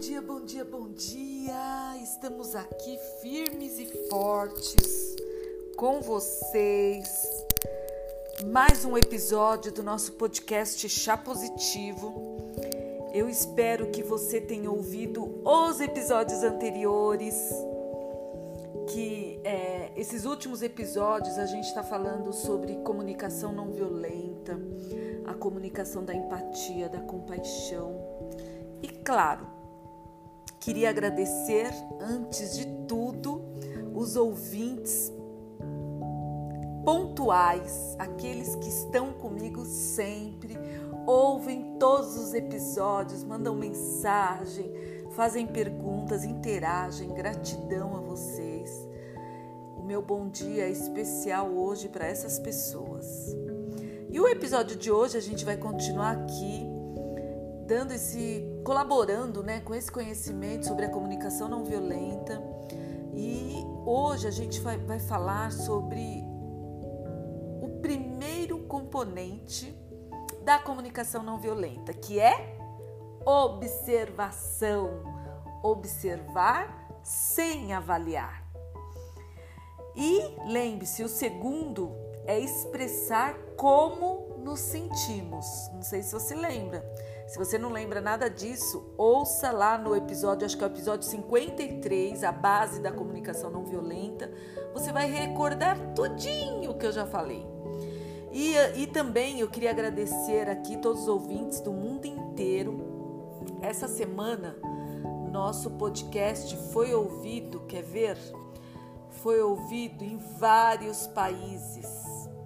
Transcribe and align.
dia, 0.00 0.22
bom 0.22 0.40
dia, 0.40 0.64
bom 0.64 0.88
dia! 0.88 1.94
Estamos 2.02 2.54
aqui 2.54 2.98
firmes 3.20 3.78
e 3.78 4.08
fortes 4.08 5.14
com 5.76 6.00
vocês. 6.00 7.44
Mais 8.50 8.86
um 8.86 8.96
episódio 8.96 9.70
do 9.70 9.82
nosso 9.82 10.12
podcast 10.12 10.88
Chá 10.88 11.18
Positivo. 11.18 12.14
Eu 13.12 13.28
espero 13.28 13.90
que 13.90 14.02
você 14.02 14.40
tenha 14.40 14.70
ouvido 14.70 15.42
os 15.44 15.82
episódios 15.82 16.42
anteriores. 16.42 17.52
Que 18.88 19.38
é, 19.44 19.92
esses 19.96 20.24
últimos 20.24 20.62
episódios 20.62 21.36
a 21.36 21.44
gente 21.44 21.66
está 21.66 21.82
falando 21.82 22.32
sobre 22.32 22.76
comunicação 22.76 23.52
não 23.52 23.70
violenta, 23.70 24.58
a 25.26 25.34
comunicação 25.34 26.02
da 26.02 26.14
empatia, 26.14 26.88
da 26.88 27.00
compaixão. 27.00 28.00
E 28.82 28.88
claro, 28.88 29.59
Queria 30.60 30.90
agradecer, 30.90 31.72
antes 31.98 32.56
de 32.56 32.66
tudo, 32.86 33.42
os 33.94 34.14
ouvintes 34.14 35.10
pontuais, 36.84 37.96
aqueles 37.98 38.54
que 38.56 38.68
estão 38.68 39.12
comigo 39.12 39.64
sempre, 39.64 40.58
ouvem 41.06 41.78
todos 41.78 42.16
os 42.16 42.34
episódios, 42.34 43.24
mandam 43.24 43.54
mensagem, 43.54 44.70
fazem 45.12 45.46
perguntas, 45.46 46.24
interagem. 46.24 47.08
Gratidão 47.08 47.96
a 47.96 48.00
vocês. 48.00 48.70
O 49.78 49.82
meu 49.82 50.02
bom 50.02 50.28
dia 50.28 50.64
é 50.64 50.70
especial 50.70 51.48
hoje 51.48 51.88
para 51.88 52.06
essas 52.06 52.38
pessoas. 52.38 53.34
E 54.10 54.20
o 54.20 54.28
episódio 54.28 54.76
de 54.76 54.90
hoje 54.90 55.16
a 55.16 55.22
gente 55.22 55.42
vai 55.42 55.56
continuar 55.56 56.18
aqui 56.18 56.66
dando 57.66 57.92
esse 57.92 58.44
colaborando, 58.64 59.42
né, 59.42 59.60
com 59.60 59.74
esse 59.74 59.90
conhecimento 59.90 60.66
sobre 60.66 60.86
a 60.86 60.90
comunicação 60.90 61.48
não 61.48 61.64
violenta. 61.64 62.42
E 63.14 63.64
hoje 63.84 64.26
a 64.26 64.30
gente 64.30 64.60
vai, 64.60 64.78
vai 64.78 64.98
falar 64.98 65.52
sobre 65.52 66.24
o 67.62 67.80
primeiro 67.82 68.60
componente 68.60 69.76
da 70.42 70.58
comunicação 70.58 71.22
não 71.22 71.38
violenta, 71.38 71.92
que 71.92 72.18
é 72.18 72.56
observação. 73.24 75.02
Observar 75.62 76.88
sem 77.02 77.74
avaliar. 77.74 78.42
E 79.94 80.22
lembre-se, 80.46 81.02
o 81.02 81.08
segundo 81.08 81.92
é 82.24 82.38
expressar 82.38 83.34
como 83.56 84.38
nos 84.38 84.60
sentimos. 84.60 85.68
Não 85.74 85.82
sei 85.82 86.02
se 86.02 86.12
você 86.12 86.34
lembra. 86.34 86.82
Se 87.30 87.38
você 87.38 87.56
não 87.56 87.70
lembra 87.70 88.00
nada 88.00 88.28
disso, 88.28 88.92
ouça 88.98 89.52
lá 89.52 89.78
no 89.78 89.94
episódio, 89.94 90.44
acho 90.44 90.58
que 90.58 90.64
é 90.64 90.66
o 90.66 90.70
episódio 90.70 91.08
53, 91.08 92.24
a 92.24 92.32
base 92.32 92.80
da 92.80 92.90
comunicação 92.90 93.48
não 93.50 93.64
violenta. 93.64 94.28
Você 94.74 94.90
vai 94.90 95.08
recordar 95.08 95.78
tudinho 95.94 96.76
que 96.76 96.84
eu 96.84 96.90
já 96.90 97.06
falei. 97.06 97.46
E, 98.32 98.56
e 98.74 98.86
também 98.88 99.38
eu 99.38 99.48
queria 99.48 99.70
agradecer 99.70 100.50
aqui 100.50 100.76
todos 100.78 101.02
os 101.02 101.08
ouvintes 101.08 101.60
do 101.60 101.72
mundo 101.72 102.04
inteiro. 102.04 103.38
Essa 103.62 103.86
semana, 103.86 104.56
nosso 105.30 105.70
podcast 105.70 106.56
foi 106.72 106.92
ouvido, 106.92 107.60
quer 107.60 107.84
ver? 107.84 108.18
Foi 109.22 109.40
ouvido 109.40 110.02
em 110.02 110.16
vários 110.16 111.06
países, 111.06 111.86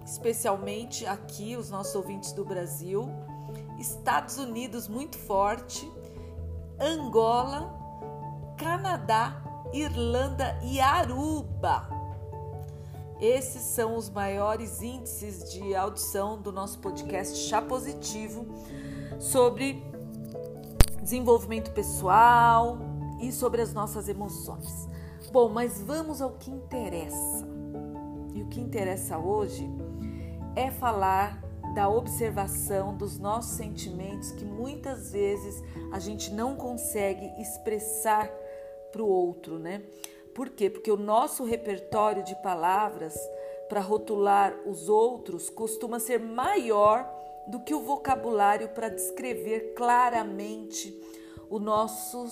especialmente 0.05 1.07
aqui, 1.07 1.55
os 1.55 1.71
nossos 1.71 1.95
ouvintes 1.95 2.33
do 2.33 2.45
Brasil 2.45 3.09
Estados 3.77 4.37
Unidos 4.37 4.87
muito 4.87 5.17
forte, 5.17 5.91
Angola, 6.79 7.73
Canadá, 8.57 9.41
Irlanda 9.73 10.57
e 10.63 10.79
Aruba. 10.79 11.89
Esses 13.19 13.61
são 13.61 13.95
os 13.95 14.09
maiores 14.09 14.81
índices 14.81 15.51
de 15.51 15.73
audição 15.73 16.41
do 16.41 16.51
nosso 16.51 16.79
podcast 16.79 17.37
Chá 17.37 17.61
Positivo 17.61 18.45
sobre 19.19 19.83
desenvolvimento 21.01 21.71
pessoal 21.71 22.77
e 23.21 23.31
sobre 23.31 23.61
as 23.61 23.73
nossas 23.73 24.09
emoções. 24.09 24.89
Bom, 25.31 25.49
mas 25.49 25.81
vamos 25.81 26.21
ao 26.21 26.31
que 26.31 26.51
interessa. 26.51 27.47
E 28.33 28.41
o 28.41 28.47
que 28.47 28.59
interessa 28.59 29.17
hoje 29.17 29.69
é 30.55 30.69
falar 30.71 31.44
da 31.75 31.89
observação 31.89 32.95
dos 32.95 33.19
nossos 33.19 33.57
sentimentos 33.57 34.31
que 34.31 34.45
muitas 34.45 35.11
vezes 35.11 35.61
a 35.91 35.99
gente 35.99 36.33
não 36.33 36.55
consegue 36.55 37.25
expressar 37.39 38.31
para 38.93 39.03
o 39.03 39.07
outro, 39.07 39.59
né? 39.59 39.83
Por 40.33 40.49
quê? 40.49 40.69
Porque 40.69 40.89
o 40.89 40.95
nosso 40.95 41.43
repertório 41.43 42.23
de 42.23 42.33
palavras 42.41 43.13
para 43.67 43.81
rotular 43.81 44.57
os 44.65 44.87
outros 44.87 45.49
costuma 45.49 45.99
ser 45.99 46.17
maior 46.17 47.05
do 47.47 47.59
que 47.59 47.75
o 47.75 47.81
vocabulário 47.81 48.69
para 48.69 48.87
descrever 48.87 49.73
claramente 49.75 50.97
o 51.49 51.59
nosso, 51.59 52.25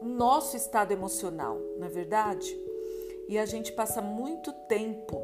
nosso 0.00 0.56
estado 0.56 0.92
emocional, 0.92 1.58
não 1.78 1.88
é 1.88 1.90
verdade? 1.90 2.56
E 3.28 3.38
a 3.38 3.44
gente 3.44 3.72
passa 3.72 4.00
muito 4.00 4.52
tempo 4.68 5.20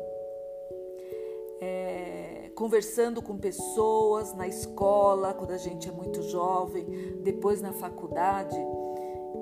conversando 2.60 3.22
com 3.22 3.38
pessoas 3.38 4.34
na 4.34 4.46
escola, 4.46 5.32
quando 5.32 5.52
a 5.52 5.56
gente 5.56 5.88
é 5.88 5.90
muito 5.90 6.20
jovem, 6.20 6.84
depois 7.22 7.62
na 7.62 7.72
faculdade, 7.72 8.54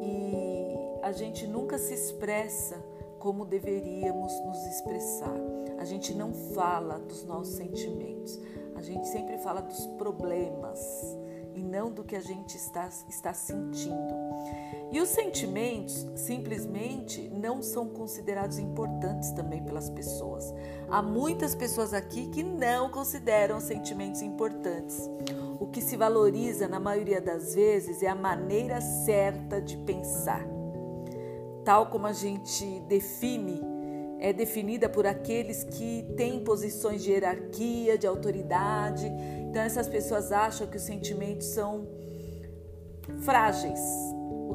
e 0.00 1.02
a 1.02 1.10
gente 1.10 1.44
nunca 1.44 1.78
se 1.78 1.92
expressa 1.92 2.76
como 3.18 3.44
deveríamos 3.44 4.32
nos 4.46 4.64
expressar. 4.66 5.34
A 5.78 5.84
gente 5.84 6.14
não 6.14 6.32
fala 6.32 7.00
dos 7.00 7.24
nossos 7.24 7.56
sentimentos, 7.56 8.38
a 8.76 8.82
gente 8.82 9.08
sempre 9.08 9.36
fala 9.38 9.62
dos 9.62 9.84
problemas 9.98 10.78
e 11.58 11.62
não 11.62 11.90
do 11.90 12.04
que 12.04 12.14
a 12.14 12.20
gente 12.20 12.56
está, 12.56 12.88
está 13.08 13.34
sentindo. 13.34 14.14
E 14.90 15.00
os 15.00 15.08
sentimentos 15.10 16.06
simplesmente 16.14 17.28
não 17.28 17.60
são 17.60 17.88
considerados 17.88 18.58
importantes 18.58 19.32
também 19.32 19.62
pelas 19.62 19.90
pessoas. 19.90 20.54
Há 20.88 21.02
muitas 21.02 21.54
pessoas 21.54 21.92
aqui 21.92 22.28
que 22.28 22.42
não 22.42 22.90
consideram 22.90 23.60
sentimentos 23.60 24.22
importantes. 24.22 24.98
O 25.60 25.66
que 25.66 25.82
se 25.82 25.96
valoriza 25.96 26.66
na 26.68 26.80
maioria 26.80 27.20
das 27.20 27.54
vezes 27.54 28.02
é 28.02 28.08
a 28.08 28.14
maneira 28.14 28.80
certa 28.80 29.60
de 29.60 29.76
pensar. 29.78 30.46
Tal 31.64 31.90
como 31.90 32.06
a 32.06 32.12
gente 32.12 32.80
define, 32.88 33.60
é 34.20 34.32
definida 34.32 34.88
por 34.88 35.06
aqueles 35.06 35.64
que 35.64 36.04
têm 36.16 36.42
posições 36.42 37.02
de 37.02 37.12
hierarquia, 37.12 37.96
de 37.96 38.06
autoridade. 38.06 39.06
Então 39.48 39.62
essas 39.62 39.88
pessoas 39.88 40.32
acham 40.32 40.66
que 40.66 40.76
os 40.76 40.82
sentimentos 40.82 41.46
são 41.46 41.86
frágeis, 43.20 43.80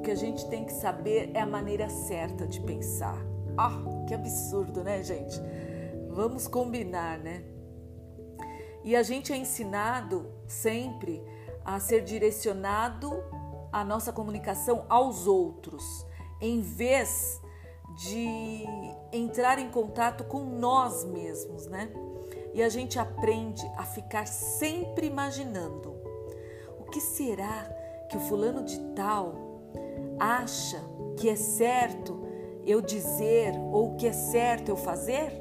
que 0.03 0.11
a 0.11 0.15
gente 0.15 0.45
tem 0.49 0.65
que 0.65 0.73
saber 0.73 1.31
é 1.33 1.39
a 1.39 1.47
maneira 1.47 1.89
certa 1.89 2.45
de 2.45 2.59
pensar. 2.61 3.17
Ah, 3.57 3.81
que 4.07 4.13
absurdo, 4.13 4.83
né, 4.83 5.01
gente? 5.01 5.39
Vamos 6.09 6.47
combinar, 6.47 7.17
né? 7.17 7.43
E 8.83 8.95
a 8.95 9.01
gente 9.01 9.31
é 9.31 9.37
ensinado 9.37 10.29
sempre 10.45 11.23
a 11.63 11.79
ser 11.79 12.03
direcionado 12.03 13.11
a 13.71 13.83
nossa 13.83 14.11
comunicação 14.11 14.85
aos 14.89 15.25
outros, 15.25 16.05
em 16.41 16.59
vez 16.59 17.41
de 17.95 18.65
entrar 19.13 19.59
em 19.59 19.69
contato 19.69 20.23
com 20.23 20.43
nós 20.43 21.05
mesmos, 21.05 21.67
né? 21.67 21.89
E 22.53 22.61
a 22.61 22.69
gente 22.69 22.99
aprende 22.99 23.65
a 23.77 23.83
ficar 23.83 24.27
sempre 24.27 25.07
imaginando 25.07 25.95
o 26.79 26.83
que 26.83 26.99
será 26.99 27.63
que 28.09 28.17
o 28.17 28.19
fulano 28.19 28.63
de 28.63 28.79
tal 28.95 29.35
acha 30.19 30.83
que 31.17 31.29
é 31.29 31.35
certo 31.35 32.21
eu 32.65 32.81
dizer 32.81 33.53
ou 33.71 33.95
que 33.95 34.07
é 34.07 34.13
certo 34.13 34.69
eu 34.69 34.75
fazer? 34.75 35.31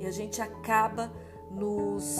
E 0.00 0.06
a 0.06 0.10
gente 0.10 0.40
acaba 0.40 1.12
nos, 1.50 2.18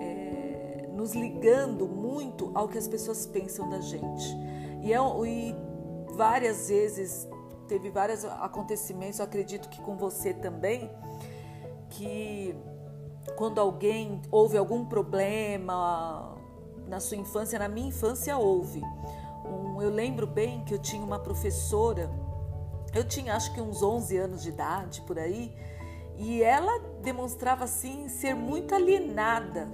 é, 0.00 0.88
nos 0.92 1.12
ligando 1.12 1.88
muito 1.88 2.50
ao 2.54 2.68
que 2.68 2.78
as 2.78 2.86
pessoas 2.86 3.26
pensam 3.26 3.68
da 3.68 3.80
gente. 3.80 4.36
E, 4.82 4.92
é, 4.92 4.98
e 5.26 5.54
várias 6.14 6.68
vezes, 6.68 7.28
teve 7.64 7.90
vários 7.90 8.24
acontecimentos, 8.24 9.18
eu 9.18 9.24
acredito 9.24 9.68
que 9.68 9.80
com 9.80 9.96
você 9.96 10.32
também, 10.32 10.90
que 11.90 12.54
quando 13.36 13.60
alguém 13.60 14.20
houve 14.30 14.56
algum 14.56 14.84
problema 14.84 16.36
na 16.86 17.00
sua 17.00 17.16
infância, 17.16 17.58
na 17.58 17.68
minha 17.68 17.88
infância 17.88 18.36
houve 18.36 18.82
um, 19.44 19.82
eu 19.82 19.90
lembro 19.90 20.26
bem 20.26 20.64
que 20.64 20.72
eu 20.72 20.78
tinha 20.78 21.02
uma 21.02 21.18
professora, 21.18 22.10
eu 22.94 23.06
tinha 23.06 23.34
acho 23.34 23.52
que 23.52 23.60
uns 23.60 23.82
11 23.82 24.16
anos 24.16 24.42
de 24.42 24.48
idade 24.48 25.02
por 25.02 25.18
aí, 25.18 25.54
e 26.16 26.42
ela 26.42 26.80
demonstrava 27.02 27.64
assim 27.64 28.08
ser 28.08 28.34
muito 28.34 28.74
alienada 28.74 29.68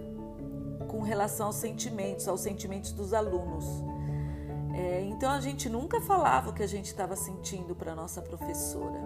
com 0.89 1.01
relação 1.01 1.47
aos 1.47 1.57
sentimentos, 1.57 2.27
aos 2.27 2.41
sentimentos 2.41 2.93
dos 2.93 3.13
alunos. 3.13 3.65
É, 4.75 5.03
então 5.03 5.31
a 5.31 5.41
gente 5.41 5.69
nunca 5.69 6.01
falava 6.01 6.51
o 6.51 6.53
que 6.53 6.63
a 6.63 6.67
gente 6.67 6.87
estava 6.87 7.17
sentindo 7.17 7.75
para 7.75 7.95
nossa 7.95 8.23
professora. 8.23 9.01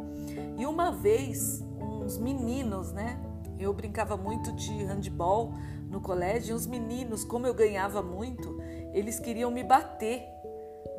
E 0.58 0.66
uma 0.66 0.90
vez, 0.90 1.62
uns 1.80 2.18
meninos, 2.18 2.92
né? 2.92 3.18
Eu 3.58 3.72
brincava 3.72 4.16
muito 4.16 4.52
de 4.52 4.84
handball 4.84 5.52
no 5.88 6.00
colégio, 6.00 6.52
e 6.52 6.54
os 6.54 6.66
meninos, 6.66 7.24
como 7.24 7.46
eu 7.46 7.54
ganhava 7.54 8.02
muito, 8.02 8.60
eles 8.92 9.18
queriam 9.18 9.50
me 9.50 9.62
bater 9.62 10.24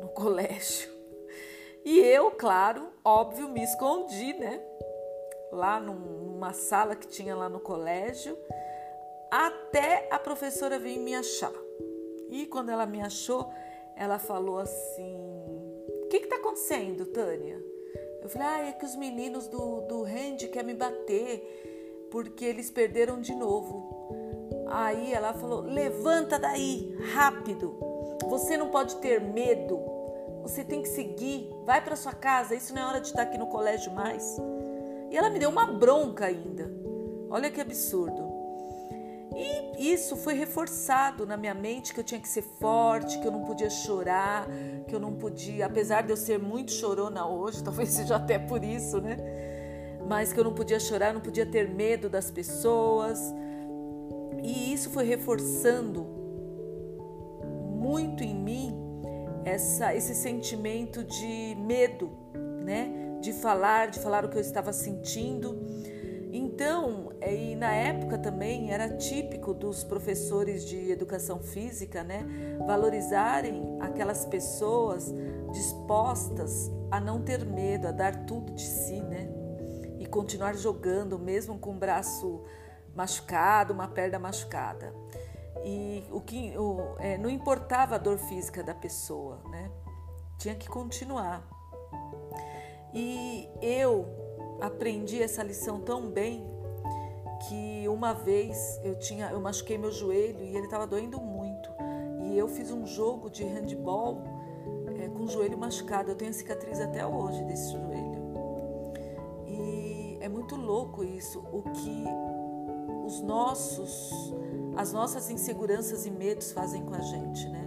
no 0.00 0.08
colégio. 0.14 0.90
E 1.84 1.98
eu, 2.00 2.30
claro, 2.32 2.88
óbvio, 3.04 3.48
me 3.48 3.62
escondi, 3.62 4.32
né? 4.32 4.60
Lá 5.52 5.78
numa 5.78 6.52
sala 6.52 6.96
que 6.96 7.06
tinha 7.06 7.36
lá 7.36 7.48
no 7.48 7.60
colégio, 7.60 8.36
até 9.30 10.08
a 10.10 10.18
professora 10.18 10.78
vir 10.78 10.98
me 10.98 11.14
achar. 11.14 11.52
E 12.28 12.46
quando 12.46 12.70
ela 12.70 12.86
me 12.86 13.00
achou, 13.00 13.52
ela 13.96 14.18
falou 14.18 14.58
assim: 14.58 15.16
O 16.02 16.08
que 16.10 16.18
está 16.18 16.36
acontecendo, 16.36 17.06
Tânia? 17.06 17.60
Eu 18.22 18.28
falei: 18.28 18.46
Ah, 18.46 18.68
é 18.68 18.72
que 18.72 18.84
os 18.84 18.94
meninos 18.94 19.48
do, 19.48 19.80
do 19.82 20.02
Randy 20.02 20.48
querem 20.48 20.74
me 20.74 20.74
bater 20.74 22.08
porque 22.10 22.44
eles 22.44 22.70
perderam 22.70 23.20
de 23.20 23.34
novo. 23.34 24.14
Aí 24.68 25.12
ela 25.12 25.32
falou: 25.32 25.62
Levanta 25.62 26.38
daí, 26.38 26.94
rápido. 27.14 27.76
Você 28.28 28.56
não 28.56 28.68
pode 28.68 28.96
ter 28.96 29.20
medo. 29.20 29.80
Você 30.42 30.62
tem 30.62 30.82
que 30.82 30.88
seguir. 30.88 31.50
Vai 31.64 31.82
para 31.82 31.96
sua 31.96 32.12
casa. 32.12 32.54
Isso 32.54 32.74
não 32.74 32.82
é 32.82 32.86
hora 32.86 33.00
de 33.00 33.08
estar 33.08 33.22
aqui 33.22 33.38
no 33.38 33.46
colégio 33.46 33.92
mais. 33.92 34.36
E 35.10 35.16
ela 35.16 35.30
me 35.30 35.38
deu 35.38 35.48
uma 35.48 35.66
bronca 35.66 36.26
ainda. 36.26 36.70
Olha 37.30 37.50
que 37.50 37.60
absurdo. 37.60 38.35
E 39.38 39.92
isso 39.92 40.16
foi 40.16 40.32
reforçado 40.32 41.26
na 41.26 41.36
minha 41.36 41.52
mente 41.52 41.92
que 41.92 42.00
eu 42.00 42.04
tinha 42.04 42.18
que 42.18 42.28
ser 42.28 42.40
forte, 42.40 43.18
que 43.18 43.26
eu 43.26 43.30
não 43.30 43.44
podia 43.44 43.68
chorar, 43.68 44.48
que 44.88 44.94
eu 44.94 44.98
não 44.98 45.14
podia, 45.14 45.66
apesar 45.66 46.02
de 46.02 46.10
eu 46.10 46.16
ser 46.16 46.38
muito 46.38 46.72
chorona 46.72 47.26
hoje, 47.26 47.62
talvez 47.64 47.90
seja 47.90 48.16
até 48.16 48.38
por 48.38 48.64
isso, 48.64 48.98
né? 48.98 49.18
Mas 50.08 50.32
que 50.32 50.40
eu 50.40 50.44
não 50.44 50.54
podia 50.54 50.80
chorar, 50.80 51.12
não 51.12 51.20
podia 51.20 51.44
ter 51.44 51.68
medo 51.68 52.08
das 52.08 52.30
pessoas. 52.30 53.20
E 54.42 54.72
isso 54.72 54.88
foi 54.88 55.04
reforçando 55.04 56.04
muito 57.78 58.22
em 58.22 58.34
mim 58.34 58.74
essa, 59.44 59.94
esse 59.94 60.14
sentimento 60.14 61.04
de 61.04 61.54
medo, 61.58 62.10
né? 62.64 63.18
De 63.20 63.34
falar, 63.34 63.88
de 63.88 63.98
falar 64.00 64.24
o 64.24 64.30
que 64.30 64.36
eu 64.36 64.40
estava 64.40 64.72
sentindo. 64.72 65.58
Então, 66.32 67.12
é, 67.20 67.34
e 67.34 67.54
na 67.54 67.72
época 67.72 68.18
também 68.18 68.72
era 68.72 68.96
típico 68.96 69.54
dos 69.54 69.84
professores 69.84 70.64
de 70.64 70.90
educação 70.90 71.40
física, 71.40 72.02
né, 72.02 72.26
valorizarem 72.66 73.78
aquelas 73.80 74.24
pessoas 74.24 75.14
dispostas 75.52 76.70
a 76.90 77.00
não 77.00 77.22
ter 77.22 77.44
medo, 77.44 77.88
a 77.88 77.92
dar 77.92 78.26
tudo 78.26 78.52
de 78.52 78.62
si, 78.62 79.00
né, 79.00 79.28
e 79.98 80.06
continuar 80.06 80.54
jogando 80.54 81.18
mesmo 81.18 81.58
com 81.58 81.70
o 81.70 81.78
braço 81.78 82.42
machucado, 82.94 83.72
uma 83.72 83.88
perna 83.88 84.18
machucada. 84.18 84.92
E 85.64 86.04
o 86.10 86.20
que 86.20 86.56
o, 86.56 86.96
é, 86.98 87.16
não 87.16 87.30
importava 87.30 87.94
a 87.94 87.98
dor 87.98 88.18
física 88.18 88.62
da 88.62 88.74
pessoa, 88.74 89.40
né, 89.50 89.70
tinha 90.38 90.54
que 90.54 90.68
continuar. 90.68 91.46
E 92.92 93.48
eu 93.60 94.25
aprendi 94.60 95.22
essa 95.22 95.42
lição 95.42 95.80
tão 95.80 96.08
bem 96.08 96.44
que 97.48 97.86
uma 97.88 98.12
vez 98.12 98.80
eu 98.82 98.98
tinha 98.98 99.30
eu 99.30 99.40
machuquei 99.40 99.76
meu 99.78 99.92
joelho 99.92 100.42
e 100.42 100.56
ele 100.56 100.64
estava 100.64 100.86
doendo 100.86 101.20
muito. 101.20 101.70
E 102.22 102.36
eu 102.36 102.48
fiz 102.48 102.70
um 102.70 102.86
jogo 102.86 103.30
de 103.30 103.44
handball 103.44 104.24
é, 104.98 105.08
com 105.08 105.24
o 105.24 105.28
joelho 105.28 105.56
machucado. 105.56 106.10
Eu 106.10 106.16
tenho 106.16 106.32
cicatriz 106.32 106.80
até 106.80 107.06
hoje 107.06 107.44
desse 107.44 107.72
joelho. 107.72 108.16
E 109.46 110.18
é 110.20 110.28
muito 110.28 110.56
louco 110.56 111.04
isso 111.04 111.40
o 111.52 111.62
que 111.62 112.04
os 113.06 113.20
nossos 113.20 114.34
as 114.76 114.92
nossas 114.92 115.30
inseguranças 115.30 116.04
e 116.04 116.10
medos 116.10 116.52
fazem 116.52 116.84
com 116.84 116.94
a 116.94 117.00
gente 117.00 117.48
né? 117.48 117.66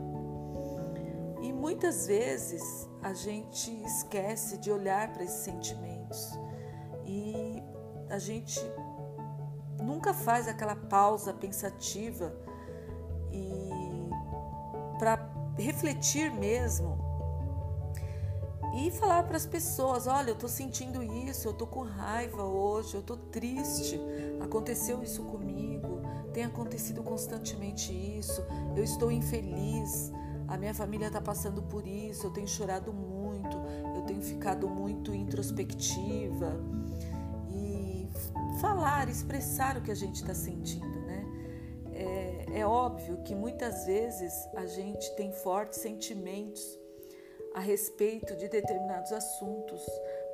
E 1.41 1.53
muitas 1.53 2.05
vezes 2.05 2.87
a 3.01 3.13
gente 3.13 3.71
esquece 3.83 4.57
de 4.57 4.71
olhar 4.71 5.11
para 5.13 5.23
esses 5.23 5.39
sentimentos 5.39 6.37
gente 8.19 8.59
nunca 9.81 10.13
faz 10.13 10.47
aquela 10.47 10.75
pausa 10.75 11.33
pensativa 11.33 12.33
e 13.31 13.69
para 14.97 15.17
refletir 15.57 16.31
mesmo 16.31 16.97
e 18.75 18.91
falar 18.91 19.23
para 19.23 19.37
as 19.37 19.45
pessoas: 19.45 20.07
olha, 20.07 20.29
eu 20.29 20.33
estou 20.33 20.49
sentindo 20.49 21.01
isso, 21.01 21.47
eu 21.47 21.51
estou 21.51 21.67
com 21.67 21.81
raiva 21.81 22.43
hoje, 22.43 22.95
eu 22.95 23.01
estou 23.01 23.17
triste, 23.17 23.99
aconteceu 24.41 25.01
isso 25.01 25.23
comigo, 25.23 26.01
tem 26.33 26.43
acontecido 26.43 27.01
constantemente 27.01 27.91
isso, 27.91 28.43
eu 28.75 28.83
estou 28.83 29.11
infeliz, 29.11 30.11
a 30.47 30.57
minha 30.57 30.73
família 30.73 31.07
está 31.07 31.21
passando 31.21 31.61
por 31.63 31.87
isso, 31.87 32.27
eu 32.27 32.31
tenho 32.31 32.47
chorado 32.47 32.93
muito, 32.93 33.57
eu 33.95 34.01
tenho 34.03 34.21
ficado 34.21 34.67
muito 34.67 35.13
introspectiva 35.13 36.59
falar, 38.59 39.09
expressar 39.09 39.77
o 39.77 39.81
que 39.81 39.91
a 39.91 39.95
gente 39.95 40.15
está 40.15 40.33
sentindo, 40.33 40.99
né? 41.01 41.25
É, 41.93 42.59
é 42.59 42.65
óbvio 42.65 43.21
que 43.23 43.33
muitas 43.33 43.85
vezes 43.85 44.33
a 44.55 44.65
gente 44.65 45.15
tem 45.15 45.31
fortes 45.31 45.79
sentimentos 45.79 46.79
a 47.53 47.59
respeito 47.59 48.35
de 48.35 48.47
determinados 48.47 49.11
assuntos, 49.11 49.81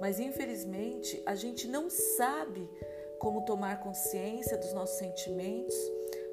mas 0.02 0.20
infelizmente 0.20 1.22
a 1.26 1.36
gente 1.36 1.68
não 1.68 1.90
sabe 1.90 2.70
como 3.20 3.46
tomar 3.46 3.80
consciência 3.80 4.58
dos 4.58 4.74
nossos 4.74 4.98
sentimentos, 4.98 5.76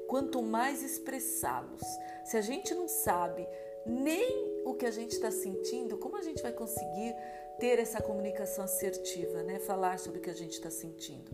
quanto 0.07 0.41
mais 0.41 0.83
expressá-los. 0.83 1.81
Se 2.25 2.37
a 2.37 2.41
gente 2.41 2.73
não 2.73 2.87
sabe 2.87 3.47
nem 3.85 4.61
o 4.65 4.73
que 4.73 4.85
a 4.85 4.91
gente 4.91 5.11
está 5.11 5.31
sentindo, 5.31 5.97
como 5.97 6.17
a 6.17 6.21
gente 6.21 6.41
vai 6.41 6.53
conseguir 6.53 7.15
ter 7.59 7.79
essa 7.79 8.01
comunicação 8.01 8.63
assertiva, 8.63 9.43
né? 9.43 9.59
Falar 9.59 9.99
sobre 9.99 10.19
o 10.19 10.21
que 10.21 10.29
a 10.29 10.35
gente 10.35 10.53
está 10.53 10.69
sentindo. 10.69 11.31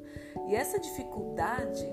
E 0.47 0.55
essa 0.55 0.79
dificuldade 0.79 1.87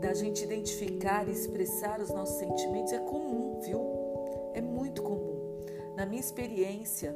da 0.00 0.14
gente 0.14 0.44
identificar 0.44 1.28
e 1.28 1.32
expressar 1.32 2.00
os 2.00 2.10
nossos 2.10 2.38
sentimentos 2.38 2.92
é 2.92 2.98
comum, 2.98 3.60
viu? 3.60 3.80
É 4.54 4.60
muito 4.60 5.02
comum. 5.02 5.60
Na 5.96 6.06
minha 6.06 6.20
experiência 6.20 7.14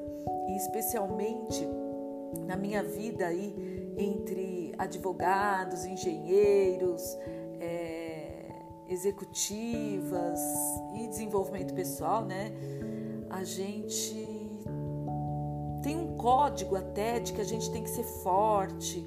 e 0.48 0.56
especialmente 0.56 1.66
na 2.46 2.56
minha 2.56 2.82
vida 2.82 3.26
aí 3.26 3.54
entre 3.96 4.74
advogados, 4.76 5.84
engenheiros, 5.84 7.16
executivas 8.88 10.40
e 10.94 11.06
desenvolvimento 11.06 11.74
pessoal, 11.74 12.24
né? 12.24 12.52
A 13.30 13.42
gente 13.44 14.26
tem 15.82 15.96
um 15.96 16.16
código 16.16 16.76
até 16.76 17.20
de 17.20 17.32
que 17.32 17.40
a 17.40 17.44
gente 17.44 17.70
tem 17.70 17.82
que 17.82 17.90
ser 17.90 18.04
forte. 18.04 19.06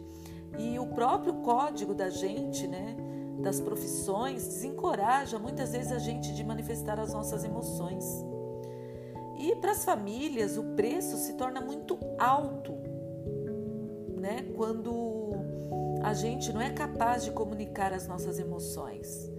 E 0.57 0.77
o 0.77 0.88
próprio 0.88 1.34
código 1.36 1.93
da 1.93 2.10
gente, 2.10 2.67
né, 2.67 2.96
das 3.41 3.60
profissões, 3.60 4.48
desencoraja 4.48 5.38
muitas 5.38 5.72
vezes 5.72 5.91
a 5.91 6.00
gente 6.00 6.34
de 6.34 6.43
manifestar 6.43 7.00
as 7.00 7.13
nossas 7.13 7.43
emoções. 7.43 8.05
E 9.39 9.55
para 9.55 9.72
as 9.72 9.86
famílias, 9.86 10.57
o 10.57 10.63
preço 10.75 11.17
se 11.17 11.34
torna 11.34 11.62
muito 11.62 11.98
alto, 12.17 12.74
né, 14.19 14.43
quando 14.55 15.31
a 16.03 16.13
gente 16.13 16.51
não 16.51 16.62
é 16.62 16.72
capaz 16.72 17.24
de 17.24 17.31
comunicar 17.31 17.93
as 17.93 18.07
nossas 18.07 18.39
emoções. 18.39 19.37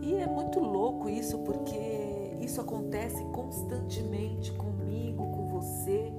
E 0.00 0.14
é 0.14 0.26
muito 0.26 0.60
louco 0.60 1.08
isso, 1.08 1.38
porque 1.38 2.36
isso 2.40 2.60
acontece 2.60 3.22
constantemente 3.26 4.52
comigo, 4.52 5.30
com 5.32 5.46
você 5.48 6.12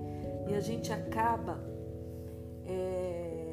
e 0.48 0.54
a 0.54 0.60
gente 0.60 0.92
acaba 0.92 1.64
é, 2.66 3.52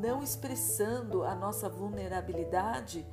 não 0.00 0.22
expressando 0.22 1.22
a 1.24 1.34
nossa 1.34 1.68
vulnerabilidade 1.68 3.04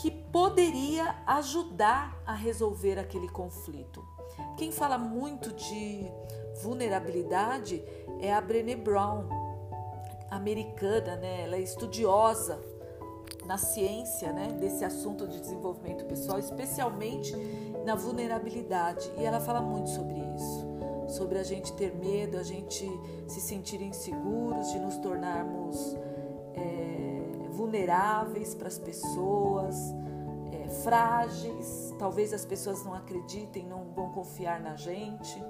que 0.00 0.10
poderia 0.10 1.16
ajudar 1.26 2.22
a 2.24 2.32
resolver 2.32 2.98
aquele 2.98 3.28
conflito. 3.28 4.04
Quem 4.56 4.70
fala 4.70 4.96
muito 4.96 5.52
de 5.52 6.06
vulnerabilidade 6.62 7.82
é 8.20 8.32
a 8.32 8.40
Brené 8.40 8.76
Brown, 8.76 9.28
americana, 10.30 11.16
né? 11.16 11.42
Ela 11.42 11.56
é 11.56 11.60
estudiosa 11.60 12.60
na 13.48 13.58
ciência, 13.58 14.32
né, 14.32 14.52
desse 14.60 14.84
assunto 14.84 15.26
de 15.26 15.40
desenvolvimento 15.40 16.04
pessoal, 16.04 16.38
especialmente 16.38 17.34
na 17.84 17.96
vulnerabilidade, 17.96 19.10
e 19.18 19.24
ela 19.24 19.40
fala 19.40 19.60
muito 19.60 19.88
sobre 19.88 20.18
isso 20.36 20.68
sobre 21.08 21.38
a 21.38 21.42
gente 21.42 21.72
ter 21.72 21.94
medo, 21.94 22.36
a 22.36 22.42
gente 22.42 22.86
se 23.26 23.40
sentir 23.40 23.80
inseguros, 23.80 24.70
de 24.72 24.78
nos 24.78 24.98
tornarmos 24.98 25.96
é, 26.54 27.48
vulneráveis 27.50 28.54
para 28.54 28.68
as 28.68 28.78
pessoas, 28.78 29.74
é, 30.52 30.68
frágeis, 30.68 31.94
talvez 31.98 32.32
as 32.32 32.44
pessoas 32.44 32.84
não 32.84 32.92
acreditem, 32.92 33.66
não 33.66 33.86
vão 33.94 34.10
confiar 34.12 34.60
na 34.60 34.76
gente. 34.76 35.42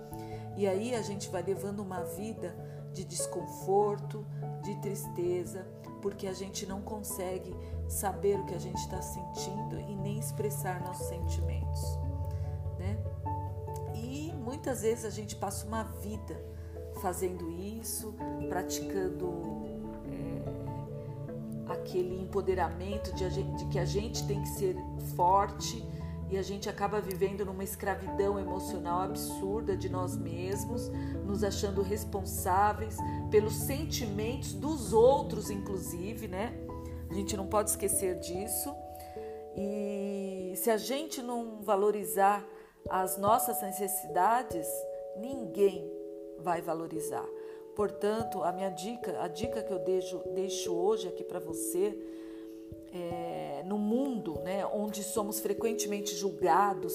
E 0.57 0.67
aí 0.67 0.95
a 0.95 1.03
gente 1.03 1.29
vai 1.29 1.43
levando 1.43 1.81
uma 1.81 2.03
vida 2.03 2.55
de 2.93 3.05
desconforto, 3.05 4.25
de 4.63 4.77
tristeza, 4.77 5.67
porque 6.01 6.27
a 6.27 6.33
gente 6.33 6.67
não 6.67 6.81
consegue 6.81 7.55
saber 7.89 8.39
o 8.39 8.45
que 8.45 8.55
a 8.55 8.59
gente 8.59 8.79
está 8.79 9.01
sentindo 9.01 9.81
e 9.81 9.97
nem 9.97 10.19
expressar 10.19 10.81
nossos 10.81 11.07
sentimentos, 11.07 11.99
né? 12.79 12.99
E 13.95 14.33
muitas 14.45 14.83
vezes 14.83 15.05
a 15.05 15.11
gente 15.11 15.35
passa 15.35 15.67
uma 15.67 15.83
vida 15.83 16.41
fazendo 17.01 17.51
isso, 17.51 18.15
praticando 18.49 19.67
é, 20.07 21.73
aquele 21.73 22.21
empoderamento 22.21 23.15
de, 23.15 23.29
gente, 23.31 23.57
de 23.57 23.65
que 23.67 23.79
a 23.79 23.85
gente 23.85 24.27
tem 24.27 24.43
que 24.43 24.49
ser 24.49 24.77
forte 25.17 25.85
e 26.31 26.37
a 26.37 26.43
gente 26.43 26.69
acaba 26.69 27.01
vivendo 27.01 27.45
numa 27.45 27.65
escravidão 27.65 28.39
emocional 28.39 29.01
absurda 29.01 29.75
de 29.75 29.89
nós 29.89 30.15
mesmos, 30.17 30.91
nos 31.25 31.43
achando 31.43 31.81
responsáveis 31.81 32.99
pelos 33.31 33.55
sentimentos 33.55 34.53
dos 34.53 34.93
outros, 34.93 35.49
inclusive, 35.49 36.29
né? 36.29 36.68
A 37.11 37.15
gente 37.15 37.37
não 37.37 37.47
pode 37.47 37.71
esquecer 37.71 38.19
disso. 38.19 38.75
E 39.57 40.53
se 40.57 40.71
a 40.71 40.77
gente 40.77 41.23
não 41.23 41.63
valorizar 41.63 42.47
as 42.89 43.19
nossas 43.19 43.61
necessidades, 43.63 44.67
ninguém 45.17 45.91
vai 46.39 46.61
valorizar. 46.61 47.27
Portanto, 47.75 48.43
a 48.43 48.53
minha 48.53 48.71
dica, 48.71 49.23
a 49.23 49.29
dica 49.29 49.63
que 49.63 49.73
eu 49.73 49.79
deixo, 49.79 50.19
deixo 50.35 50.75
hoje 50.75 51.09
aqui 51.09 51.23
para 51.23 51.39
você 51.39 51.97
é, 52.93 53.63
no 53.65 53.79
mundo, 53.79 54.41
né, 54.41 54.67
onde 54.67 55.03
somos 55.03 55.41
frequentemente 55.41 56.15
julgados 56.15 56.95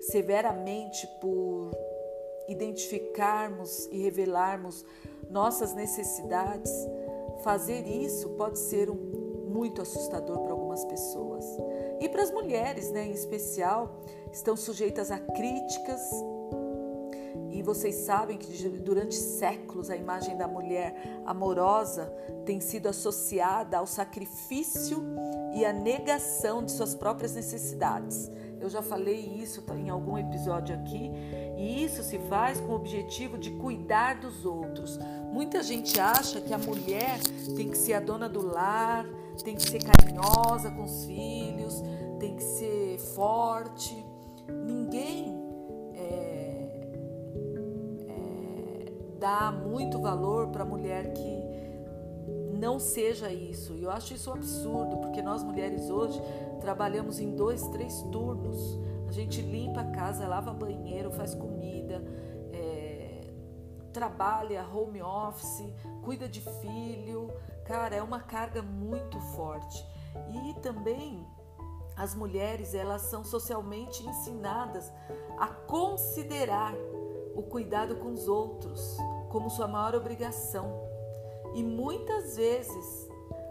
severamente 0.00 1.06
por 1.20 1.70
identificarmos 2.48 3.86
e 3.86 3.98
revelarmos 3.98 4.84
nossas 5.30 5.74
necessidades, 5.74 6.72
fazer 7.42 7.86
isso 7.86 8.28
pode 8.30 8.58
ser 8.58 8.90
um, 8.90 9.21
muito 9.52 9.82
assustador 9.82 10.38
para 10.40 10.52
algumas 10.52 10.84
pessoas. 10.84 11.44
E 12.00 12.08
para 12.08 12.22
as 12.22 12.30
mulheres, 12.30 12.90
né, 12.90 13.06
em 13.06 13.12
especial, 13.12 14.00
estão 14.32 14.56
sujeitas 14.56 15.10
a 15.10 15.18
críticas. 15.18 16.00
E 17.50 17.62
vocês 17.62 17.94
sabem 17.96 18.38
que 18.38 18.68
durante 18.80 19.14
séculos 19.14 19.90
a 19.90 19.96
imagem 19.96 20.36
da 20.36 20.48
mulher 20.48 21.20
amorosa 21.26 22.06
tem 22.46 22.60
sido 22.60 22.88
associada 22.88 23.76
ao 23.78 23.86
sacrifício 23.86 25.04
e 25.54 25.64
à 25.64 25.72
negação 25.72 26.64
de 26.64 26.72
suas 26.72 26.94
próprias 26.94 27.34
necessidades. 27.34 28.30
Eu 28.58 28.70
já 28.70 28.80
falei 28.80 29.18
isso 29.18 29.62
em 29.76 29.90
algum 29.90 30.16
episódio 30.16 30.74
aqui, 30.74 31.10
e 31.58 31.84
isso 31.84 32.02
se 32.02 32.18
faz 32.20 32.60
com 32.60 32.72
o 32.72 32.76
objetivo 32.76 33.36
de 33.36 33.50
cuidar 33.50 34.20
dos 34.20 34.46
outros. 34.46 34.98
Muita 35.32 35.62
gente 35.62 35.98
acha 35.98 36.40
que 36.40 36.54
a 36.54 36.58
mulher 36.58 37.18
tem 37.56 37.68
que 37.68 37.76
ser 37.76 37.94
a 37.94 38.00
dona 38.00 38.28
do 38.28 38.46
lar, 38.46 39.04
tem 39.42 39.56
que 39.56 39.62
ser 39.62 39.82
carinhosa 39.82 40.70
com 40.70 40.84
os 40.84 41.04
filhos, 41.04 41.82
tem 42.18 42.36
que 42.36 42.42
ser 42.42 42.98
forte. 42.98 43.94
Ninguém 44.48 45.36
é, 45.94 46.68
é, 48.08 48.92
dá 49.18 49.52
muito 49.52 50.00
valor 50.00 50.48
para 50.48 50.62
a 50.62 50.66
mulher 50.66 51.12
que 51.12 51.42
não 52.58 52.78
seja 52.78 53.32
isso. 53.32 53.74
E 53.74 53.82
eu 53.82 53.90
acho 53.90 54.14
isso 54.14 54.30
um 54.30 54.34
absurdo, 54.34 54.98
porque 54.98 55.20
nós 55.20 55.42
mulheres 55.42 55.90
hoje 55.90 56.20
trabalhamos 56.60 57.18
em 57.18 57.34
dois, 57.34 57.66
três 57.68 58.02
turnos. 58.12 58.78
A 59.08 59.12
gente 59.12 59.42
limpa 59.42 59.80
a 59.80 59.90
casa, 59.90 60.26
lava 60.28 60.52
banheiro, 60.52 61.10
faz 61.10 61.34
comida, 61.34 62.02
trabalha 63.92 64.66
home 64.66 65.02
office, 65.02 65.62
cuida 66.02 66.28
de 66.28 66.40
filho. 66.40 67.30
Cara, 67.64 67.94
é 67.94 68.02
uma 68.02 68.20
carga 68.20 68.62
muito 68.62 69.20
forte. 69.20 69.86
E 70.28 70.54
também 70.60 71.26
as 71.96 72.14
mulheres, 72.14 72.74
elas 72.74 73.02
são 73.02 73.22
socialmente 73.22 74.02
ensinadas 74.04 74.90
a 75.38 75.46
considerar 75.46 76.74
o 77.34 77.42
cuidado 77.42 77.96
com 77.96 78.12
os 78.12 78.28
outros 78.28 78.96
como 79.30 79.50
sua 79.50 79.68
maior 79.68 79.94
obrigação. 79.94 80.82
E 81.54 81.62
muitas 81.62 82.36
vezes 82.36 83.08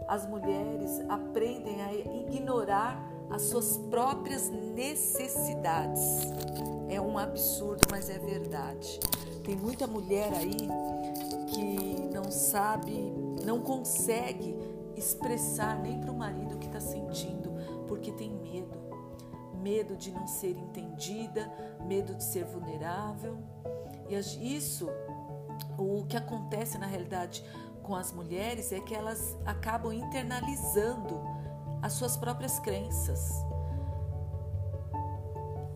as 0.08 0.26
mulheres 0.26 1.00
aprendem 1.08 1.82
a 1.82 1.92
ignorar 1.92 3.00
as 3.30 3.42
suas 3.42 3.78
próprias 3.90 4.48
necessidades. 4.50 6.00
É 6.88 7.00
um 7.00 7.16
absurdo, 7.16 7.82
mas 7.90 8.10
é 8.10 8.18
verdade. 8.18 9.00
Tem 9.44 9.56
muita 9.56 9.86
mulher 9.86 10.32
aí 10.34 10.68
que 11.48 12.08
não 12.12 12.30
sabe, 12.30 13.12
não 13.44 13.60
consegue 13.60 14.56
expressar 14.96 15.78
nem 15.80 16.00
para 16.00 16.12
o 16.12 16.16
marido 16.16 16.54
o 16.54 16.58
que 16.58 16.66
está 16.66 16.80
sentindo, 16.80 17.52
porque 17.88 18.12
tem 18.12 18.30
medo. 18.30 18.80
Medo 19.60 19.96
de 19.96 20.10
não 20.10 20.26
ser 20.26 20.56
entendida, 20.56 21.50
medo 21.86 22.14
de 22.14 22.24
ser 22.24 22.44
vulnerável. 22.44 23.38
E 24.08 24.56
isso, 24.56 24.88
o 25.78 26.04
que 26.06 26.16
acontece 26.16 26.78
na 26.78 26.86
realidade 26.86 27.44
com 27.82 27.94
as 27.94 28.12
mulheres 28.12 28.72
é 28.72 28.80
que 28.80 28.94
elas 28.94 29.36
acabam 29.44 29.92
internalizando 29.92 31.20
as 31.80 31.94
suas 31.94 32.16
próprias 32.16 32.60
crenças. 32.60 33.44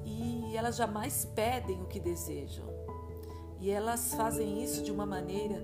E 0.04 0.56
elas 0.56 0.76
jamais 0.76 1.24
pedem 1.24 1.82
o 1.82 1.86
que 1.86 1.98
desejam. 1.98 2.75
E 3.60 3.70
elas 3.70 4.14
fazem 4.14 4.62
isso 4.62 4.82
de 4.82 4.92
uma 4.92 5.06
maneira 5.06 5.62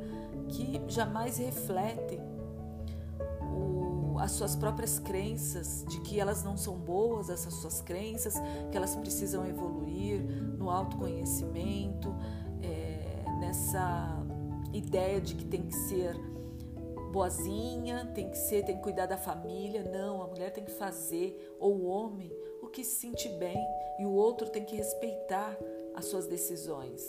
que 0.48 0.80
jamais 0.88 1.38
refletem 1.38 2.20
o, 3.40 4.18
as 4.18 4.32
suas 4.32 4.56
próprias 4.56 4.98
crenças, 4.98 5.84
de 5.88 6.00
que 6.00 6.18
elas 6.18 6.42
não 6.42 6.56
são 6.56 6.74
boas, 6.76 7.28
essas 7.28 7.54
suas 7.54 7.80
crenças, 7.80 8.34
que 8.70 8.76
elas 8.76 8.96
precisam 8.96 9.46
evoluir 9.46 10.22
no 10.58 10.70
autoconhecimento, 10.70 12.14
é, 12.62 13.24
nessa 13.40 14.18
ideia 14.72 15.20
de 15.20 15.34
que 15.34 15.44
tem 15.44 15.62
que 15.62 15.74
ser 15.74 16.16
boazinha, 17.12 18.10
tem 18.14 18.30
que 18.30 18.38
ser, 18.38 18.64
tem 18.64 18.76
que 18.76 18.82
cuidar 18.82 19.06
da 19.06 19.18
família. 19.18 19.84
Não, 19.84 20.22
a 20.22 20.26
mulher 20.26 20.50
tem 20.50 20.64
que 20.64 20.70
fazer, 20.70 21.54
ou 21.60 21.74
o 21.74 21.84
homem, 21.84 22.32
o 22.62 22.68
que 22.68 22.82
se 22.82 23.00
sentir 23.00 23.32
bem, 23.38 23.58
e 23.98 24.06
o 24.06 24.12
outro 24.12 24.48
tem 24.48 24.64
que 24.64 24.74
respeitar 24.74 25.56
as 25.94 26.06
suas 26.06 26.26
decisões. 26.26 27.02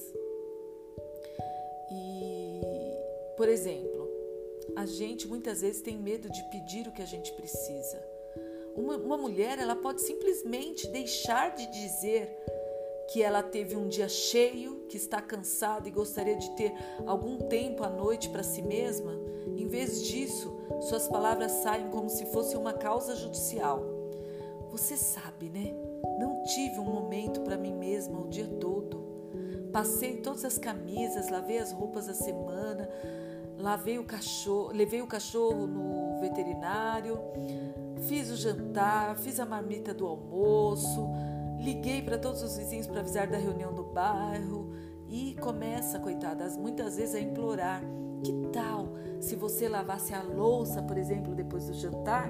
Por 3.44 3.50
exemplo, 3.50 4.10
a 4.74 4.86
gente 4.86 5.28
muitas 5.28 5.60
vezes 5.60 5.82
tem 5.82 5.98
medo 5.98 6.30
de 6.30 6.42
pedir 6.46 6.88
o 6.88 6.94
que 6.94 7.02
a 7.02 7.06
gente 7.06 7.34
precisa. 7.34 8.02
Uma, 8.74 8.96
uma 8.96 9.18
mulher, 9.18 9.60
ela 9.60 9.76
pode 9.76 10.02
simplesmente 10.02 10.88
deixar 10.88 11.54
de 11.54 11.70
dizer 11.70 12.30
que 13.12 13.22
ela 13.22 13.44
teve 13.44 13.76
um 13.76 13.90
dia 13.90 14.08
cheio, 14.08 14.86
que 14.88 14.96
está 14.96 15.22
cansada 15.22 15.90
e 15.90 15.92
gostaria 15.92 16.38
de 16.38 16.56
ter 16.56 16.74
algum 17.06 17.38
tempo 17.38 17.84
à 17.84 17.90
noite 17.90 18.30
para 18.30 18.44
si 18.44 18.62
mesma, 18.62 19.14
em 19.58 19.68
vez 19.68 20.02
disso, 20.04 20.58
suas 20.80 21.10
palavras 21.10 21.52
saem 21.52 21.90
como 21.90 22.10
se 22.10 22.26
fosse 22.28 22.56
uma 22.56 22.72
causa 22.72 23.14
judicial. 23.14 23.84
Você 24.72 24.96
sabe, 24.96 25.50
né? 25.50 25.76
Não 26.18 26.44
tive 26.44 26.80
um 26.80 26.86
momento 26.86 27.42
para 27.42 27.58
mim 27.58 27.74
mesma 27.74 28.22
o 28.22 28.30
dia 28.30 28.48
todo. 28.48 29.04
Passei 29.74 30.16
todas 30.22 30.46
as 30.46 30.58
camisas, 30.58 31.30
lavei 31.30 31.58
as 31.58 31.74
roupas 31.74 32.06
da 32.06 32.14
semana, 32.14 32.88
lavei 33.58 33.98
o 34.00 34.04
cachorro, 34.04 34.72
levei 34.74 35.02
o 35.02 35.08
cachorro 35.08 35.68
no 35.68 36.20
veterinário, 36.20 37.20
fiz 38.08 38.30
o 38.30 38.36
jantar, 38.36 39.16
fiz 39.18 39.40
a 39.40 39.46
marmita 39.46 39.94
do 39.94 40.06
almoço, 40.06 41.08
liguei 41.60 42.02
para 42.02 42.18
todos 42.18 42.42
os 42.42 42.58
vizinhos 42.58 42.88
para 42.88 43.00
avisar 43.00 43.28
da 43.28 43.38
reunião 43.38 43.74
do 43.74 43.84
bairro 43.84 44.72
e 45.08 45.36
começa, 45.36 46.00
coitadas, 46.00 46.58
muitas 46.58 46.98
vezes 46.98 47.16
a 47.16 47.20
implorar: 47.20 47.82
que 48.24 48.34
tal 48.52 48.94
se 49.20 49.36
você 49.36 49.70
lavasse 49.70 50.14
a 50.14 50.22
louça, 50.22 50.82
por 50.82 50.98
exemplo, 50.98 51.36
depois 51.36 51.68
do 51.68 51.74
jantar? 51.74 52.30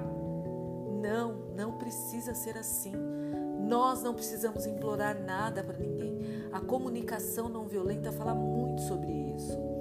Não, 1.02 1.34
não 1.56 1.78
precisa 1.78 2.34
ser 2.34 2.58
assim. 2.58 2.94
Nós 3.60 4.04
não 4.04 4.14
precisamos 4.14 4.66
implorar 4.66 5.20
nada 5.20 5.64
para 5.64 5.78
ninguém. 5.78 6.20
A 6.52 6.60
comunicação 6.60 7.50
não 7.50 7.68
violenta 7.68 8.12
fala 8.12 8.36
muito 8.36 8.82
sobre 8.82 9.12
isso. 9.12 9.73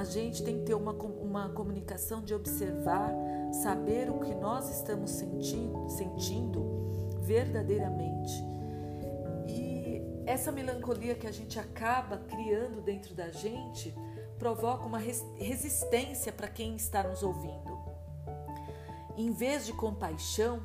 A 0.00 0.04
gente 0.04 0.42
tem 0.42 0.60
que 0.60 0.64
ter 0.64 0.74
uma, 0.74 0.92
uma 0.92 1.50
comunicação 1.50 2.22
de 2.22 2.32
observar, 2.32 3.12
saber 3.62 4.08
o 4.08 4.18
que 4.20 4.34
nós 4.34 4.70
estamos 4.70 5.10
sentindo, 5.10 5.90
sentindo 5.90 7.18
verdadeiramente. 7.20 8.32
E 9.46 10.02
essa 10.24 10.50
melancolia 10.50 11.14
que 11.14 11.26
a 11.26 11.30
gente 11.30 11.60
acaba 11.60 12.16
criando 12.16 12.80
dentro 12.80 13.14
da 13.14 13.28
gente 13.28 13.94
provoca 14.38 14.86
uma 14.86 14.98
resistência 15.36 16.32
para 16.32 16.48
quem 16.48 16.76
está 16.76 17.02
nos 17.02 17.22
ouvindo. 17.22 17.78
Em 19.18 19.32
vez 19.32 19.66
de 19.66 19.74
compaixão, 19.74 20.62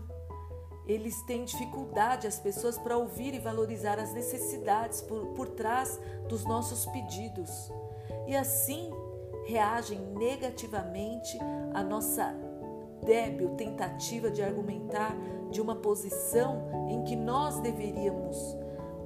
eles 0.87 1.21
têm 1.23 1.43
dificuldade, 1.43 2.25
as 2.25 2.39
pessoas, 2.39 2.77
para 2.77 2.95
ouvir 2.95 3.33
e 3.33 3.39
valorizar 3.39 3.99
as 3.99 4.13
necessidades 4.13 5.01
por, 5.01 5.33
por 5.33 5.49
trás 5.49 5.99
dos 6.29 6.45
nossos 6.45 6.85
pedidos. 6.85 7.69
E 8.27 8.33
assim 8.33 8.89
reagem 9.45 9.99
negativamente 10.17 11.37
à 11.73 11.83
nossa 11.83 12.35
débil 13.05 13.55
tentativa 13.55 14.29
de 14.29 14.41
argumentar 14.41 15.15
de 15.51 15.61
uma 15.61 15.75
posição 15.75 16.67
em 16.89 17.03
que 17.03 17.15
nós 17.15 17.59
deveríamos 17.59 18.37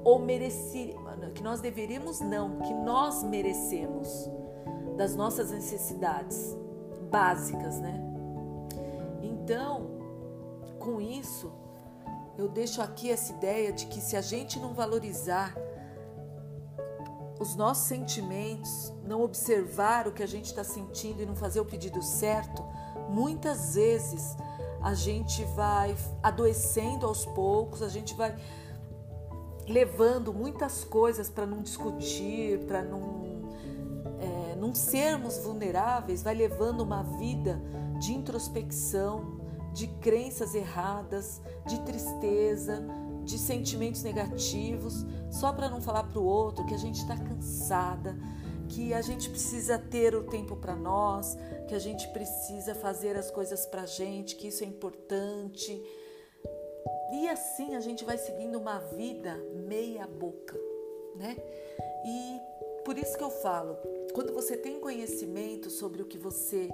ou 0.04 0.20
merecer, 0.20 0.96
que 1.36 1.44
nós 1.44 1.60
deveríamos 1.60 2.22
não, 2.22 2.60
que 2.60 2.74
nós 2.74 3.22
merecemos 3.24 4.30
das 4.96 5.16
nossas 5.16 5.52
necessidades 5.52 6.58
básicas, 7.12 7.80
né? 7.80 8.02
Então, 9.22 9.90
com 10.80 11.02
isso, 11.02 11.52
eu 12.38 12.48
deixo 12.48 12.82
aqui 12.82 13.12
essa 13.12 13.34
ideia 13.34 13.74
de 13.74 13.88
que 13.88 14.00
se 14.00 14.16
a 14.16 14.22
gente 14.22 14.60
não 14.60 14.74
valorizar 14.74 15.54
os 17.40 17.56
nossos 17.56 17.86
sentimentos, 17.86 18.94
não 19.04 19.22
observar 19.22 20.08
o 20.08 20.12
que 20.12 20.22
a 20.22 20.28
gente 20.28 20.46
está 20.46 20.64
sentindo 20.64 21.22
e 21.22 21.26
não 21.26 21.36
fazer 21.36 21.62
o 21.62 21.66
pedido 21.66 22.02
certo, 22.04 22.64
muitas 23.10 23.76
vezes 23.76 24.36
a 24.82 24.94
gente 24.94 25.44
vai 25.56 25.96
adoecendo 26.22 27.06
aos 27.06 27.26
poucos, 27.26 27.82
a 27.82 27.90
gente 27.90 28.14
vai 28.14 28.36
levando 29.68 30.34
muitas 30.34 30.84
coisas 30.84 31.30
para 31.30 31.46
não 31.46 31.62
discutir, 31.62 32.60
para 32.66 32.82
não, 32.82 33.50
é, 34.20 34.56
não 34.56 34.74
sermos 34.74 35.38
vulneráveis, 35.38 36.24
vai 36.24 36.34
levando 36.34 36.82
uma 36.82 37.04
vida 37.04 37.62
de 38.00 38.14
introspecção, 38.14 39.40
de 39.74 39.88
crenças 39.88 40.56
erradas, 40.56 41.42
de 41.66 41.80
tristeza, 41.82 42.84
de 43.30 43.38
sentimentos 43.38 44.02
negativos, 44.02 45.06
só 45.30 45.54
para 45.54 45.70
não 45.70 45.80
falar 45.80 46.04
para 46.04 46.20
o 46.20 46.26
outro 46.26 46.66
que 46.66 46.74
a 46.74 46.78
gente 46.78 47.00
está 47.00 47.16
cansada, 47.16 48.18
que 48.68 48.92
a 48.92 49.02
gente 49.02 49.30
precisa 49.30 49.78
ter 49.78 50.16
o 50.16 50.24
tempo 50.24 50.56
para 50.56 50.76
nós, 50.76 51.38
que 51.68 51.76
a 51.76 51.80
gente 51.80 52.08
precisa 52.08 52.74
fazer 52.74 53.16
as 53.16 53.30
coisas 53.30 53.68
para 53.68 53.84
a 53.84 53.86
gente, 53.86 54.36
que 54.36 54.48
isso 54.48 54.64
é 54.64 54.68
importante. 54.68 55.80
E 57.14 57.30
assim 57.30 57.76
a 57.76 57.80
gente 57.80 58.04
vai 58.04 58.18
seguindo 58.18 58.58
uma 58.58 58.80
vida 58.80 59.38
meia 59.68 60.08
boca, 60.08 60.60
né? 61.16 61.38
E 62.06 62.40
por 62.84 62.98
isso 62.98 63.16
que 63.16 63.24
eu 63.24 63.30
falo, 63.30 63.78
quando 64.12 64.34
você 64.34 64.58
tem 64.58 64.80
conhecimento 64.80 65.70
sobre 65.70 66.02
o 66.02 66.06
que 66.06 66.18
você 66.18 66.68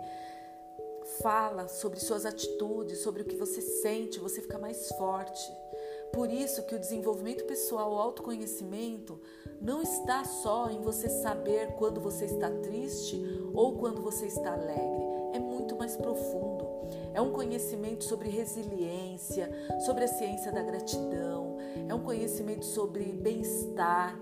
fala, 1.21 1.67
sobre 1.67 1.99
suas 1.99 2.25
atitudes, 2.25 2.99
sobre 2.99 3.23
o 3.23 3.25
que 3.25 3.35
você 3.35 3.59
sente, 3.59 4.19
você 4.19 4.41
fica 4.41 4.57
mais 4.57 4.89
forte. 4.93 5.51
Por 6.15 6.31
isso 6.31 6.63
que 6.63 6.73
o 6.73 6.79
desenvolvimento 6.79 7.43
pessoal, 7.43 7.91
o 7.91 7.99
autoconhecimento, 7.99 9.19
não 9.61 9.81
está 9.81 10.23
só 10.23 10.69
em 10.69 10.81
você 10.81 11.09
saber 11.09 11.73
quando 11.73 11.99
você 11.99 12.23
está 12.23 12.49
triste 12.49 13.21
ou 13.53 13.77
quando 13.77 14.01
você 14.01 14.27
está 14.27 14.53
alegre. 14.53 15.03
É 15.33 15.39
muito 15.39 15.75
mais 15.75 15.97
profundo. 15.97 16.65
É 17.13 17.19
um 17.19 17.33
conhecimento 17.33 18.05
sobre 18.05 18.29
resiliência, 18.29 19.51
sobre 19.85 20.05
a 20.05 20.07
ciência 20.07 20.53
da 20.53 20.61
gratidão, 20.61 21.57
é 21.89 21.93
um 21.93 22.01
conhecimento 22.01 22.63
sobre 22.63 23.03
bem-estar, 23.11 24.17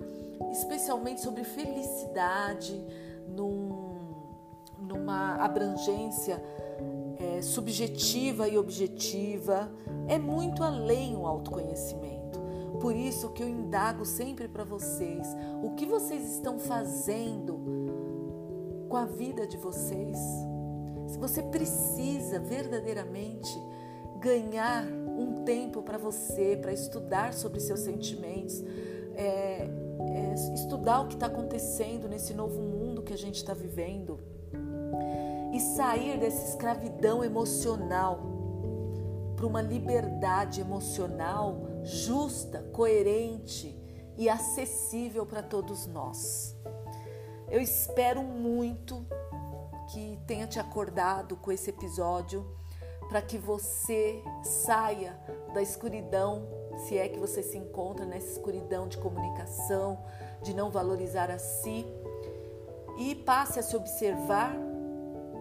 especialmente 0.52 1.22
sobre 1.22 1.44
felicidade, 1.44 2.84
num, 3.28 4.00
numa 4.80 5.36
abrangência 5.36 6.44
é, 7.24 7.42
subjetiva 7.42 8.48
e 8.48 8.58
objetiva, 8.58 9.72
é 10.08 10.18
muito 10.18 10.62
além 10.62 11.16
o 11.16 11.26
autoconhecimento. 11.26 12.40
Por 12.82 12.96
isso 12.96 13.30
que 13.30 13.42
eu 13.42 13.48
indago 13.48 14.06
sempre 14.06 14.48
para 14.48 14.66
vocês, 14.66 15.26
o 15.64 15.72
que 15.72 15.86
vocês 15.86 16.34
estão 16.34 16.60
fazendo 16.60 17.60
com 18.90 18.98
a 18.98 19.06
vida 19.06 19.48
de 19.48 19.56
vocês? 19.56 20.18
Se 21.08 21.18
você 21.18 21.42
precisa 21.44 22.40
verdadeiramente 22.40 23.50
ganhar 24.20 24.86
um 24.86 25.44
tempo 25.46 25.82
para 25.82 25.98
você, 25.98 26.58
para 26.62 26.74
estudar 26.74 27.34
sobre 27.34 27.60
seus 27.60 27.82
sentimentos, 27.82 28.62
é, 29.16 29.70
é, 30.10 30.34
estudar 30.56 31.02
o 31.02 31.08
que 31.08 31.14
está 31.14 31.28
acontecendo 31.28 32.10
nesse 32.10 32.34
novo 32.34 32.62
mundo 32.62 33.02
que 33.02 33.14
a 33.14 33.18
gente 33.18 33.36
está 33.36 33.54
vivendo 33.54 34.20
e 35.54 35.60
sair 35.60 36.18
dessa 36.20 36.50
escravidão 36.50 37.24
emocional 37.24 38.20
para 39.36 39.46
uma 39.46 39.62
liberdade 39.62 40.60
emocional 40.60 41.62
justa, 41.84 42.64
coerente 42.74 43.80
e 44.18 44.28
acessível 44.28 45.28
para 45.28 45.44
todos 45.44 45.86
nós. 45.86 46.56
Eu 47.52 47.62
espero 47.62 48.24
muito 48.24 49.06
que 49.92 50.20
tenha 50.26 50.48
te 50.48 50.60
acordado 50.60 51.36
com 51.36 51.52
esse 51.52 51.70
episódio 51.70 52.44
para 53.08 53.22
que 53.22 53.38
você 53.38 54.24
saia 54.42 55.20
da 55.54 55.62
escuridão, 55.62 56.48
se 56.88 56.98
é 56.98 57.08
que 57.08 57.20
você 57.20 57.44
se 57.44 57.60
encontra 57.60 58.08
nessa 58.08 58.32
escuridão 58.32 58.88
de 58.88 58.98
comunicação, 58.98 60.04
de 60.42 60.52
não 60.52 60.72
valorizar 60.72 61.30
a 61.30 61.38
si, 61.38 61.86
e 62.98 63.14
passe 63.14 63.60
a 63.60 63.64
se 63.64 63.76
observar 63.76 64.73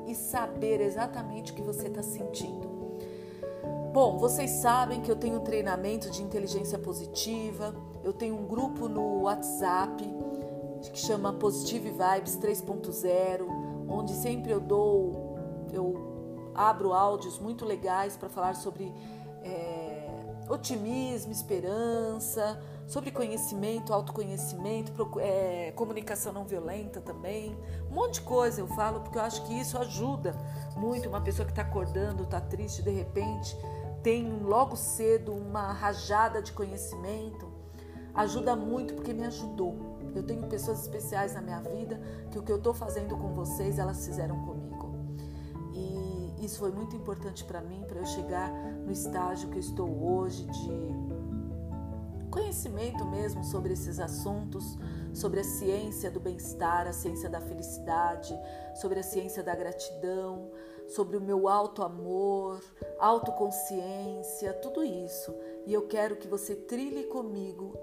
e 0.06 0.14
saber 0.14 0.80
exatamente 0.80 1.52
o 1.52 1.54
que 1.54 1.62
você 1.62 1.88
está 1.88 2.02
sentindo. 2.02 2.70
Bom, 3.92 4.16
vocês 4.18 4.50
sabem 4.50 5.02
que 5.02 5.10
eu 5.10 5.16
tenho 5.16 5.36
um 5.36 5.44
treinamento 5.44 6.10
de 6.10 6.22
inteligência 6.22 6.78
positiva, 6.78 7.74
eu 8.02 8.12
tenho 8.12 8.34
um 8.34 8.46
grupo 8.46 8.88
no 8.88 9.22
WhatsApp 9.22 10.02
que 10.90 10.98
chama 10.98 11.32
Positive 11.34 11.90
Vibes 11.90 12.38
3.0, 12.38 13.46
onde 13.88 14.12
sempre 14.12 14.50
eu 14.50 14.60
dou, 14.60 15.36
eu 15.72 16.50
abro 16.54 16.92
áudios 16.92 17.38
muito 17.38 17.64
legais 17.64 18.16
para 18.16 18.28
falar 18.28 18.54
sobre 18.56 18.92
é, 19.42 20.08
otimismo, 20.48 21.30
esperança, 21.30 22.60
sobre 22.92 23.10
conhecimento, 23.10 23.94
autoconhecimento, 23.94 24.92
é, 25.18 25.72
comunicação 25.74 26.30
não 26.30 26.44
violenta 26.44 27.00
também. 27.00 27.56
Um 27.90 27.94
monte 27.94 28.14
de 28.14 28.20
coisa 28.20 28.60
eu 28.60 28.66
falo 28.66 29.00
porque 29.00 29.16
eu 29.16 29.22
acho 29.22 29.42
que 29.46 29.58
isso 29.58 29.78
ajuda 29.78 30.36
muito 30.76 31.08
uma 31.08 31.22
pessoa 31.22 31.46
que 31.46 31.52
está 31.52 31.62
acordando, 31.62 32.24
está 32.24 32.38
triste, 32.38 32.82
de 32.82 32.90
repente 32.90 33.56
tem 34.02 34.42
logo 34.42 34.76
cedo 34.76 35.32
uma 35.32 35.72
rajada 35.72 36.42
de 36.42 36.52
conhecimento. 36.52 37.50
Ajuda 38.14 38.54
muito 38.54 38.92
porque 38.92 39.14
me 39.14 39.24
ajudou. 39.24 39.98
Eu 40.14 40.22
tenho 40.22 40.46
pessoas 40.46 40.82
especiais 40.82 41.32
na 41.32 41.40
minha 41.40 41.60
vida 41.60 41.98
que 42.30 42.38
o 42.38 42.42
que 42.42 42.52
eu 42.52 42.58
estou 42.58 42.74
fazendo 42.74 43.16
com 43.16 43.32
vocês, 43.32 43.78
elas 43.78 44.04
fizeram 44.04 44.38
comigo. 44.44 44.94
E 45.72 46.44
isso 46.44 46.58
foi 46.58 46.70
muito 46.70 46.94
importante 46.94 47.42
para 47.42 47.62
mim, 47.62 47.84
para 47.88 48.00
eu 48.00 48.04
chegar 48.04 48.52
no 48.84 48.92
estágio 48.92 49.48
que 49.48 49.56
eu 49.56 49.60
estou 49.60 49.88
hoje 49.88 50.44
de 50.44 51.11
conhecimento 52.32 53.04
mesmo 53.04 53.44
sobre 53.44 53.74
esses 53.74 54.00
assuntos, 54.00 54.78
sobre 55.12 55.40
a 55.40 55.44
ciência 55.44 56.10
do 56.10 56.18
bem-estar, 56.18 56.88
a 56.88 56.92
ciência 56.92 57.28
da 57.28 57.40
felicidade, 57.40 58.34
sobre 58.74 58.98
a 58.98 59.02
ciência 59.02 59.42
da 59.42 59.54
gratidão, 59.54 60.50
sobre 60.88 61.18
o 61.18 61.20
meu 61.20 61.46
alto 61.46 61.82
amor, 61.82 62.60
autoconsciência, 62.98 64.54
tudo 64.54 64.82
isso. 64.82 65.32
E 65.66 65.74
eu 65.74 65.86
quero 65.86 66.16
que 66.16 66.26
você 66.26 66.56
trilhe 66.56 67.04
comigo 67.04 67.76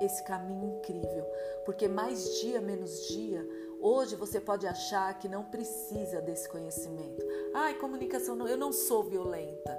esse 0.00 0.22
caminho 0.24 0.76
incrível, 0.76 1.24
porque 1.64 1.88
mais 1.88 2.38
dia 2.40 2.60
menos 2.60 3.08
dia, 3.08 3.48
hoje 3.80 4.14
você 4.14 4.38
pode 4.38 4.66
achar 4.66 5.18
que 5.18 5.26
não 5.26 5.44
precisa 5.44 6.20
desse 6.20 6.46
conhecimento. 6.50 7.24
Ai, 7.54 7.74
comunicação 7.74 8.46
eu 8.46 8.58
não 8.58 8.72
sou 8.72 9.04
violenta 9.04 9.74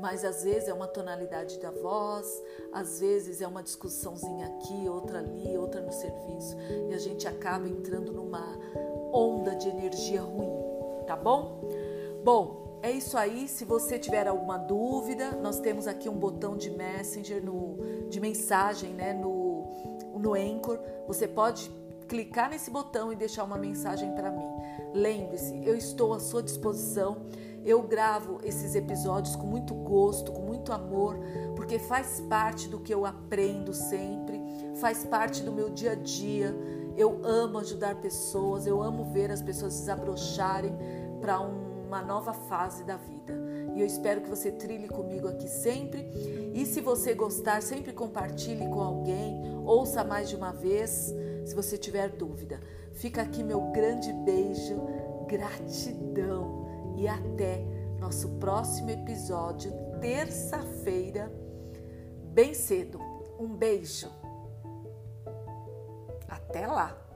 mas 0.00 0.24
às 0.24 0.42
vezes 0.42 0.68
é 0.68 0.74
uma 0.74 0.86
tonalidade 0.86 1.58
da 1.58 1.70
voz, 1.70 2.42
às 2.72 3.00
vezes 3.00 3.40
é 3.40 3.46
uma 3.46 3.62
discussãozinha 3.62 4.46
aqui, 4.46 4.88
outra 4.88 5.18
ali, 5.18 5.56
outra 5.56 5.80
no 5.80 5.92
serviço, 5.92 6.56
e 6.88 6.94
a 6.94 6.98
gente 6.98 7.28
acaba 7.28 7.68
entrando 7.68 8.12
numa 8.12 8.58
onda 9.12 9.54
de 9.54 9.68
energia 9.68 10.22
ruim, 10.22 11.04
tá 11.06 11.16
bom? 11.16 11.68
Bom, 12.24 12.78
é 12.82 12.90
isso 12.90 13.16
aí. 13.16 13.46
Se 13.48 13.64
você 13.64 13.98
tiver 13.98 14.26
alguma 14.26 14.56
dúvida, 14.56 15.32
nós 15.32 15.60
temos 15.60 15.86
aqui 15.86 16.08
um 16.08 16.16
botão 16.16 16.56
de 16.56 16.70
Messenger 16.70 17.44
no 17.44 17.78
de 18.08 18.20
mensagem, 18.20 18.90
né, 18.90 19.12
no 19.12 19.50
no 20.18 20.34
Anchor. 20.34 20.78
Você 21.06 21.26
pode 21.26 21.70
clicar 22.08 22.50
nesse 22.50 22.70
botão 22.70 23.12
e 23.12 23.16
deixar 23.16 23.44
uma 23.44 23.56
mensagem 23.56 24.12
para 24.14 24.30
mim. 24.30 24.48
Lembre-se, 24.92 25.64
eu 25.64 25.76
estou 25.76 26.12
à 26.12 26.20
sua 26.20 26.42
disposição. 26.42 27.18
Eu 27.64 27.82
gravo 27.82 28.40
esses 28.42 28.74
episódios 28.74 29.36
com 29.36 29.46
muito 29.46 29.74
gosto, 29.74 30.32
com 30.32 30.42
muito 30.42 30.72
amor, 30.72 31.18
porque 31.54 31.78
faz 31.78 32.20
parte 32.28 32.68
do 32.68 32.80
que 32.80 32.92
eu 32.92 33.04
aprendo 33.04 33.74
sempre, 33.74 34.40
faz 34.76 35.04
parte 35.04 35.42
do 35.42 35.52
meu 35.52 35.68
dia 35.70 35.92
a 35.92 35.94
dia. 35.94 36.54
Eu 36.96 37.20
amo 37.22 37.58
ajudar 37.58 37.96
pessoas, 37.96 38.66
eu 38.66 38.82
amo 38.82 39.12
ver 39.12 39.30
as 39.30 39.42
pessoas 39.42 39.78
desabrocharem 39.78 40.74
para 41.20 41.40
uma 41.40 42.02
nova 42.02 42.32
fase 42.32 42.84
da 42.84 42.96
vida. 42.96 43.34
E 43.74 43.80
eu 43.80 43.86
espero 43.86 44.20
que 44.20 44.28
você 44.28 44.50
trilhe 44.50 44.88
comigo 44.88 45.28
aqui 45.28 45.48
sempre. 45.48 46.00
E 46.54 46.66
se 46.66 46.80
você 46.80 47.14
gostar, 47.14 47.62
sempre 47.62 47.92
compartilhe 47.92 48.66
com 48.68 48.80
alguém, 48.80 49.40
ouça 49.64 50.02
mais 50.02 50.28
de 50.28 50.36
uma 50.36 50.52
vez, 50.52 51.14
se 51.44 51.54
você 51.54 51.76
tiver 51.78 52.08
dúvida. 52.10 52.60
Fica 52.92 53.22
aqui 53.22 53.42
meu 53.42 53.70
grande 53.72 54.12
beijo, 54.12 54.80
gratidão 55.26 56.59
e 57.00 57.08
até 57.08 57.64
nosso 57.98 58.28
próximo 58.32 58.90
episódio, 58.90 59.72
terça-feira, 60.02 61.32
bem 62.34 62.52
cedo. 62.52 63.00
Um 63.38 63.56
beijo. 63.56 64.06
Até 66.28 66.66
lá! 66.66 67.09